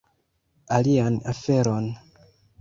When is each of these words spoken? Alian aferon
Alian 0.77 1.19
aferon 1.33 1.85